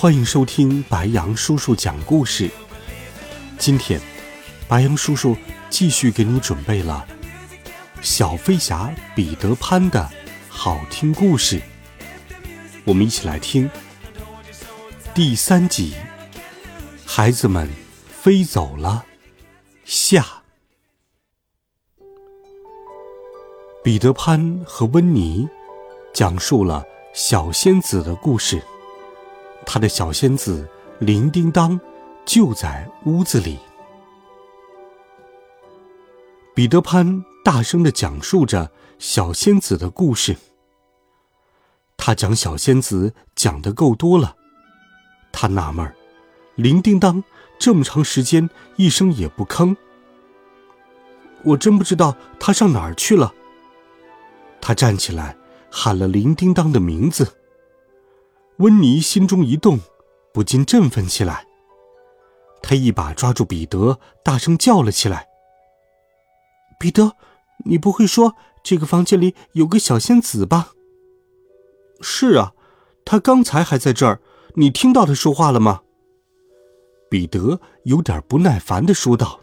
[0.00, 2.50] 欢迎收听白杨叔叔讲故事。
[3.58, 4.00] 今天，
[4.66, 5.36] 白杨叔叔
[5.68, 7.06] 继续给你准备了
[8.00, 10.08] 小飞侠彼得潘的
[10.48, 11.60] 好听故事，
[12.86, 13.70] 我们一起来听
[15.12, 15.92] 第三集。
[17.04, 17.68] 孩子们
[18.08, 19.04] 飞走了，
[19.84, 20.24] 下。
[23.84, 25.46] 彼得潘和温妮
[26.14, 26.86] 讲述了。
[27.12, 28.62] 小仙子的故事，
[29.66, 31.78] 他的小仙子铃叮当
[32.24, 33.58] 就在屋子里。
[36.54, 40.36] 彼得潘大声的讲述着小仙子的故事。
[41.96, 44.36] 他讲小仙子讲的够多了，
[45.32, 45.94] 他纳闷儿，
[46.56, 47.22] 铃叮当
[47.58, 49.76] 这么长时间一声也不吭，
[51.44, 53.32] 我真不知道他上哪儿去了。
[54.60, 55.36] 他站起来。
[55.72, 57.32] 喊了铃叮当的名字，
[58.60, 59.78] 温妮心中一动，
[60.34, 61.46] 不禁振奋起来。
[62.62, 65.26] 他一把抓住彼得，大声叫了起来
[66.78, 67.16] ：“彼得，
[67.64, 70.72] 你不会说这个房间里有个小仙子吧
[72.02, 72.52] ？”“是啊，
[73.06, 74.20] 他刚才还在这儿。
[74.56, 75.80] 你听到他说话了吗？”
[77.08, 79.40] 彼得有点不耐烦的说道。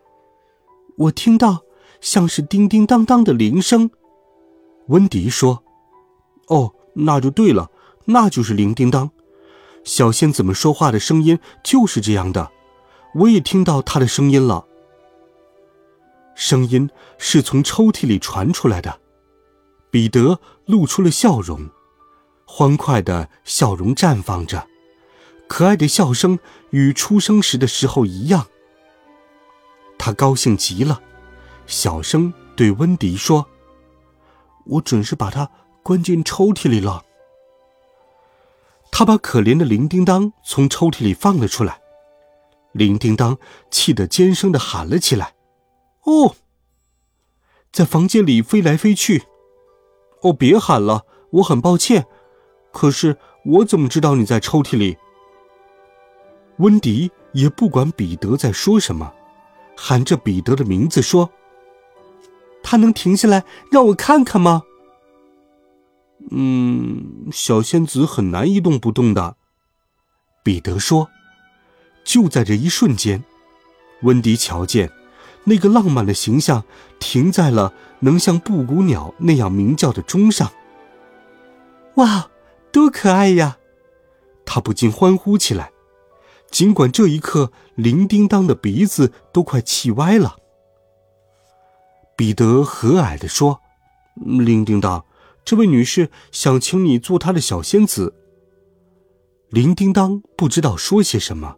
[0.96, 1.62] “我听到
[2.00, 3.90] 像是叮叮当当的铃声。”
[4.88, 5.62] 温迪说
[6.48, 7.70] ：“哦，那就对了，
[8.06, 9.10] 那就是铃叮当，
[9.84, 12.50] 小仙子们说话的声音就是这样的。
[13.14, 14.66] 我也听到他的声音了。
[16.34, 19.00] 声音是从抽屉里传出来的。”
[19.90, 21.70] 彼得露出了笑容，
[22.44, 24.66] 欢快的笑容绽放着，
[25.46, 26.36] 可爱的笑声
[26.70, 28.48] 与出生时的时候一样。
[29.96, 31.00] 他高兴极了，
[31.68, 33.46] 小声对温迪说。
[34.66, 35.48] 我准是把它
[35.84, 37.04] 关进抽屉里了。
[38.96, 41.80] 他把可怜的铃叮当从抽屉里放了出来，
[42.70, 43.36] 铃叮当
[43.68, 45.34] 气得尖声的喊了起来
[46.06, 46.36] ：“哦！”
[47.72, 49.24] 在房间里飞来飞去。
[50.22, 52.06] 哦，别喊了，我很抱歉。
[52.72, 54.96] 可是我怎么知道你在抽屉里？
[56.58, 59.12] 温迪也不管彼得在说什么，
[59.76, 61.28] 喊着彼得的名字说。
[62.62, 64.62] 他能停下来让我看看吗？
[66.30, 69.36] 嗯，小仙子很难一动不动的。
[70.42, 71.10] 彼得说
[72.04, 73.24] ：“就在这一瞬间，
[74.02, 74.90] 温迪瞧见
[75.44, 76.64] 那个浪漫的形象
[76.98, 80.52] 停在了能像布谷鸟那样鸣叫的钟上。
[81.96, 82.30] 哇，
[82.72, 83.58] 多可爱呀！”
[84.46, 85.72] 他不禁欢呼起来，
[86.50, 90.36] 尽管这一刻铃叮当的鼻子都快气歪了。
[92.16, 93.60] 彼得和蔼地说
[94.14, 95.04] ：“铃叮当，
[95.44, 98.14] 这位女士想请你做她的小仙子。”
[99.50, 101.56] 铃叮当不知道说些什么，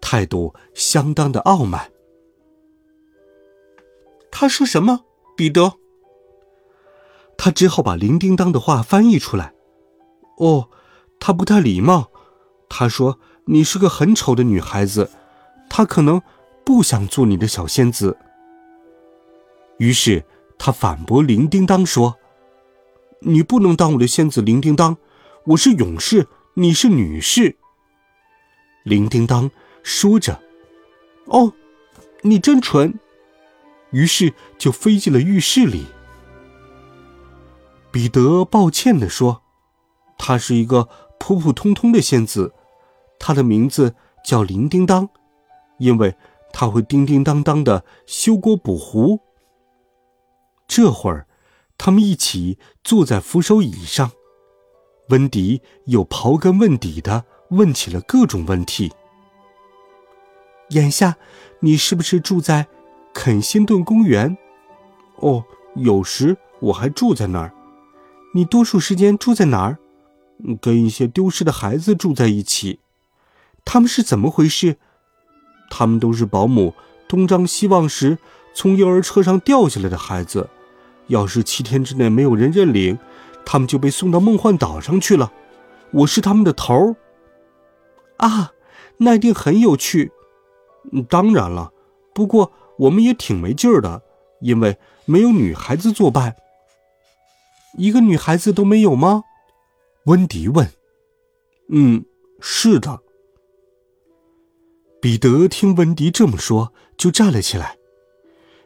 [0.00, 1.90] 态度相当的傲慢。
[4.30, 5.04] 他说什么？
[5.36, 5.72] 彼得。
[7.36, 9.52] 他只好把铃叮当的话翻译出来。
[10.38, 10.68] 哦，
[11.18, 12.10] 他不太礼貌。
[12.68, 15.10] 他说：“你是个很丑的女孩子，
[15.68, 16.22] 他可能
[16.64, 18.16] 不想做你的小仙子。”
[19.78, 20.24] 于是
[20.58, 22.16] 他反驳铃叮当说
[23.24, 24.96] ：“你不能当我的仙子，铃叮当，
[25.46, 27.56] 我是勇士，你是女士。”
[28.84, 29.50] 铃叮当
[29.82, 30.40] 说着
[31.26, 31.52] ：“哦，
[32.22, 32.98] 你真蠢。”
[33.92, 35.84] 于是就飞进了浴室里。
[37.90, 39.42] 彼得抱歉地说
[40.16, 40.88] ：“她是一个
[41.18, 42.54] 普普通通的仙子，
[43.18, 43.94] 她的名字
[44.24, 45.08] 叫铃叮当，
[45.78, 46.16] 因为
[46.52, 49.20] 她会叮叮当当的修锅补壶。”
[50.66, 51.28] 这会儿，
[51.84, 54.12] 他们一起坐在扶手椅上，
[55.08, 58.92] 温迪又刨根问底的问起了各种问题。
[60.68, 61.16] 眼下，
[61.58, 62.68] 你是不是住在
[63.12, 64.38] 肯辛顿公园？
[65.16, 65.42] 哦，
[65.74, 67.52] 有时我还住在那儿。
[68.32, 69.76] 你多数时间住在哪儿？
[70.60, 72.78] 跟一些丢失的孩子住在一起。
[73.64, 74.76] 他们是怎么回事？
[75.68, 76.74] 他们都是保姆
[77.08, 78.18] 东张西望时
[78.54, 80.48] 从婴儿车上掉下来的孩子。
[81.12, 82.98] 要是七天之内没有人认领，
[83.44, 85.30] 他们就被送到梦幻岛上去了。
[85.92, 86.96] 我是他们的头儿，
[88.16, 88.52] 啊，
[88.96, 90.10] 那一定很有趣。
[91.10, 91.70] 当然了，
[92.14, 94.02] 不过我们也挺没劲儿的，
[94.40, 96.34] 因为没有女孩子作伴。
[97.76, 99.22] 一个女孩子都没有吗？
[100.06, 100.66] 温迪问。
[101.68, 102.04] 嗯，
[102.40, 103.00] 是的。
[105.00, 107.76] 彼得听温迪这么说，就站了起来，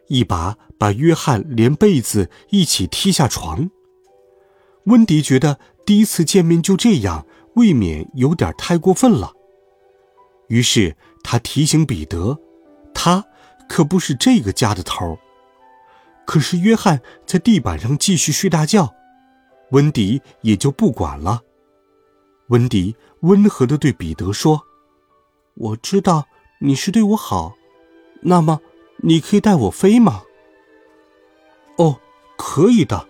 [0.09, 3.71] 一把把约翰连被子一起踢下床。
[4.85, 9.33] 温迪觉得第一次见面就这样，未免有点太过分了。
[10.49, 12.39] 于是他提醒彼得，
[12.95, 13.25] 他
[13.69, 15.19] 可不是这个家的头。
[16.25, 18.93] 可是约翰在地板上继续睡大觉，
[19.71, 21.41] 温迪也就不管了。
[22.49, 24.63] 温迪温和的对彼得说
[25.55, 26.27] ：“我知道
[26.61, 27.55] 你是对我好，
[28.23, 28.61] 那么
[28.99, 30.23] 你可以带我飞吗
[31.77, 32.01] ？”“哦，
[32.37, 33.09] 可以的，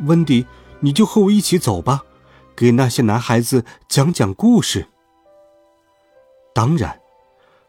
[0.00, 0.46] 温迪。”
[0.84, 2.02] 你就和我一起走吧，
[2.56, 4.88] 给那些男孩子讲讲故事。
[6.52, 7.00] 当然，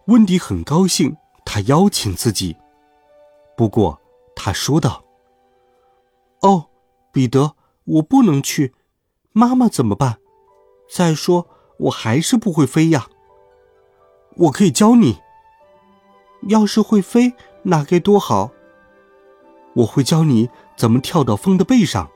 [0.08, 1.16] 温迪很高兴，
[1.46, 2.58] 他邀请自己。
[3.56, 4.02] 不过，
[4.36, 5.04] 他说道
[6.42, 6.70] ：“哦，
[7.12, 8.74] 彼得，我不能去，
[9.32, 10.18] 妈妈怎么办？
[10.90, 11.48] 再说，
[11.82, 13.08] 我还是不会飞呀。
[14.38, 15.20] 我可以教你。
[16.48, 18.52] 要是会飞，那该多好！
[19.76, 22.10] 我会教你怎么跳到风的背上。”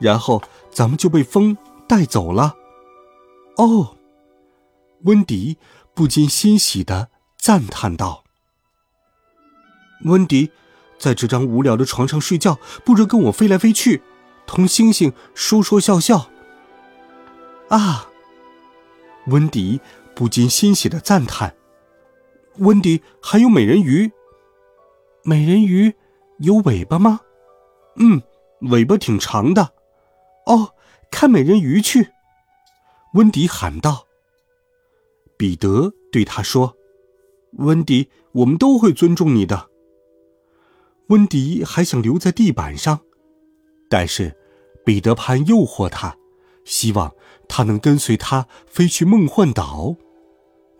[0.00, 1.56] 然后咱们就被风
[1.86, 2.56] 带走了。
[3.56, 3.96] 哦，
[5.02, 5.58] 温迪
[5.94, 7.08] 不禁欣喜的
[7.38, 8.24] 赞叹道
[10.06, 10.50] ：“温迪，
[10.98, 14.02] 在这张无聊的床上睡觉，不如跟我飞来飞去，
[14.44, 16.28] 同星星说说笑笑。”
[17.70, 18.08] 啊，
[19.28, 19.80] 温迪
[20.16, 21.54] 不禁欣喜的赞叹
[22.58, 24.10] ：“温迪还有美人鱼。
[25.24, 25.94] 美人鱼
[26.38, 27.20] 有尾巴吗？
[27.96, 28.22] 嗯，
[28.70, 29.72] 尾巴挺长的。”
[30.46, 30.74] 哦，
[31.10, 32.08] 看美人鱼去！
[33.14, 34.06] 温迪喊道。
[35.36, 36.76] 彼得对他说
[37.58, 39.68] ：“温迪，我们都会尊重你的。”
[41.08, 43.00] 温迪还想留在地板上，
[43.88, 44.36] 但是
[44.84, 46.16] 彼得潘诱惑他，
[46.64, 47.12] 希望
[47.48, 49.94] 他能跟随他飞去梦幻岛。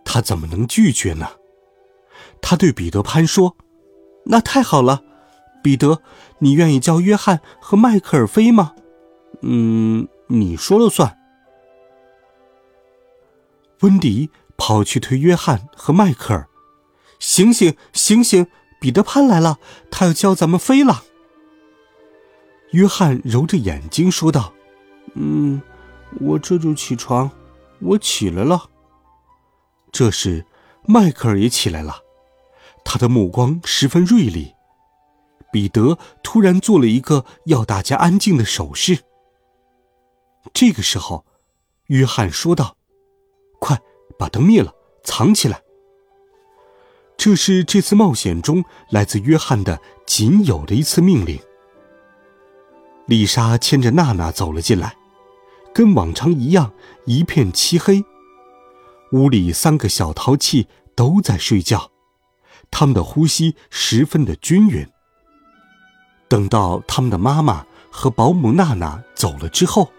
[0.05, 1.29] 他怎么能拒绝呢？
[2.41, 3.57] 他对彼得潘说
[4.25, 5.03] ：“那太好了，
[5.63, 6.01] 彼得，
[6.39, 8.75] 你愿意教约翰和迈克尔飞吗？”
[9.43, 11.19] 嗯，你说了算。
[13.81, 16.49] 温迪跑去推约翰和迈克尔，
[17.19, 18.47] 醒醒醒醒！
[18.81, 19.59] 彼得潘来了，
[19.91, 21.05] 他要教咱们飞了。
[22.73, 24.53] 约翰揉着眼睛说道
[25.15, 25.61] ：“嗯，
[26.21, 27.31] 我这就起床，
[27.81, 28.71] 我起来了。”
[29.93, 30.47] 这时，
[30.85, 32.01] 迈克尔也起来了，
[32.85, 34.55] 他的目光十分锐利。
[35.53, 39.01] 彼得突然做了一个要大家安静的手势。
[40.55, 41.27] 这个时候，
[41.89, 42.77] 约翰说道
[43.61, 43.79] ：“快
[44.19, 44.75] 把灯灭了，
[45.05, 45.63] 藏起来。”
[47.19, 51.39] 这是这次冒险中来自约翰的仅有的一次命令。
[53.07, 54.97] 丽莎牵着娜娜走了进来，
[55.75, 56.73] 跟往常一样，
[57.05, 58.03] 一片漆黑。
[59.13, 61.92] 屋里三个小淘气都在睡觉，
[62.73, 64.85] 他们的呼吸十分的均匀。
[66.27, 69.93] 等到他们的妈妈和保姆娜娜走了之后，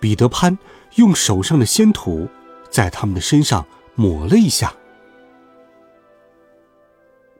[0.00, 0.56] 彼得潘
[0.94, 2.28] 用手上的仙土
[2.70, 3.66] 在他们的身上
[3.96, 4.72] 抹了一下。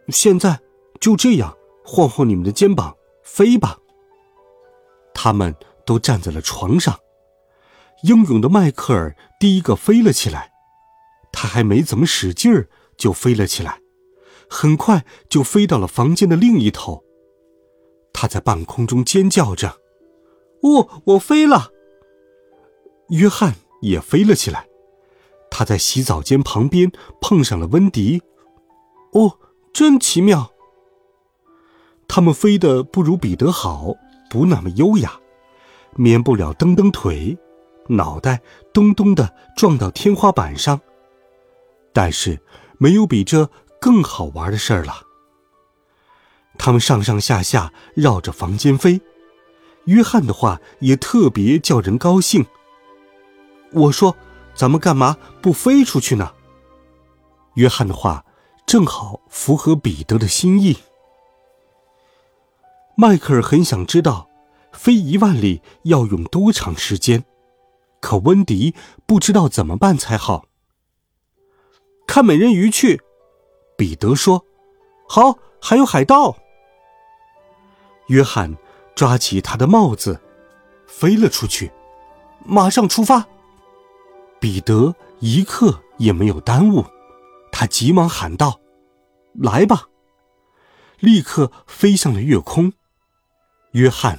[0.09, 0.59] 现在
[1.01, 3.79] 就这样晃晃你们的肩膀，飞吧。
[5.15, 5.55] 他们
[5.87, 6.99] 都站在了床上。
[8.03, 10.51] 英勇的迈克尔第一个飞了起来，
[11.31, 13.79] 他还没怎么使劲儿就飞了起来，
[14.51, 17.05] 很快就飞到了房间的另一头。
[18.13, 19.79] 他在半空中尖叫着
[20.63, 21.71] ：“哦，我飞了！”
[23.11, 24.67] 约翰也飞了起来，
[25.51, 26.91] 他在洗澡间旁边
[27.21, 28.21] 碰上了温迪。
[29.13, 29.39] 哦，
[29.73, 30.51] 真奇妙！
[32.09, 33.95] 他们飞得不如彼得好，
[34.29, 35.19] 不那么优雅，
[35.97, 37.39] 免不了蹬蹬腿，
[37.89, 38.41] 脑袋
[38.73, 40.81] 咚咚的撞到天花板上。
[41.93, 42.41] 但是，
[42.79, 43.49] 没有比这
[43.81, 45.07] 更好玩的事儿了。
[46.59, 49.01] 他们上上下下绕着房间飞，
[49.87, 52.45] 约翰的话也特别叫人高兴。
[53.73, 54.17] 我说
[54.55, 56.35] ：“咱们干嘛不飞出去呢？”
[57.55, 58.25] 约翰的话
[58.67, 60.77] 正好符合彼得的心意。
[62.97, 64.29] 迈克尔很想知道
[64.73, 67.25] 飞一万里要用多长时间，
[68.01, 68.75] 可温迪
[69.07, 70.45] 不知道怎么办才好。
[72.07, 73.01] 看美人鱼去，
[73.81, 74.45] 彼得说
[75.09, 76.37] ：“好，还有海盗。”
[78.09, 78.55] 约翰
[78.95, 80.21] 抓起他的帽子，
[80.87, 81.73] 飞了出去，
[82.45, 83.27] 马上出发。
[84.39, 86.85] 彼得一刻也没有耽误，
[87.51, 88.61] 他急忙喊道
[89.33, 89.89] ：“来吧！”
[91.01, 92.75] 立刻飞向了月空。
[93.73, 94.19] 约翰、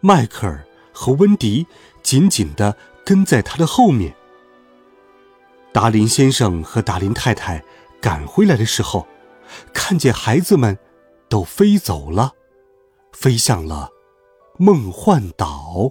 [0.00, 1.64] 迈克尔和温迪
[2.02, 4.16] 紧紧地跟在他的后面。
[5.72, 7.62] 达林先生和达林太太
[8.06, 9.04] 赶回来的时候，
[9.74, 10.78] 看见孩子们
[11.28, 12.34] 都飞走了，
[13.12, 13.90] 飞向了
[14.58, 15.90] 梦幻岛。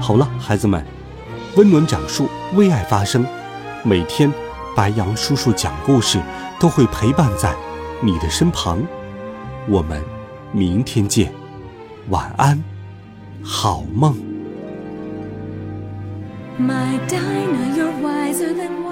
[0.00, 0.82] 好了，孩子们，
[1.56, 3.22] 温暖讲述，为爱发声。
[3.84, 4.32] 每天，
[4.74, 6.18] 白杨叔叔讲故事
[6.58, 7.54] 都会陪伴在
[8.00, 8.82] 你的身旁。
[9.68, 10.02] 我们
[10.52, 11.30] 明天见，
[12.08, 12.64] 晚安，
[13.44, 14.29] 好梦。
[16.60, 18.84] My Dinah, you're wiser than